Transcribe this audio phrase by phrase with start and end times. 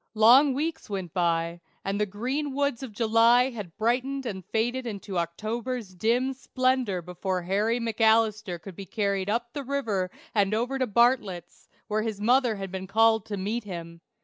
[0.15, 5.19] Long weeks went by, and the green woods of July had brightened and faded into
[5.19, 10.87] October's dim splendor before Harry McAlister could be carried up the river and over to
[10.87, 14.01] Bartlett's, where his mother had been called to meet him.